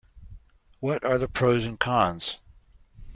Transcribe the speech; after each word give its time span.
What 0.79 1.03
are 1.03 1.19
the 1.19 1.27
pros 1.27 1.63
and 1.63 1.79
cons? 1.79 2.39